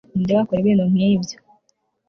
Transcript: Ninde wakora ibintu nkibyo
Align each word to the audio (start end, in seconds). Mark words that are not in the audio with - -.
Ninde 0.15 0.31
wakora 0.37 0.59
ibintu 0.61 0.85
nkibyo 0.91 1.37